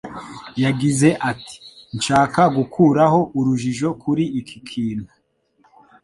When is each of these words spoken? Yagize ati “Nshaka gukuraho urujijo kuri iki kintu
Yagize 0.63 1.09
ati 1.31 1.55
“Nshaka 1.97 2.41
gukuraho 2.57 3.19
urujijo 3.37 3.89
kuri 4.01 4.23
iki 4.39 4.57
kintu 4.69 5.11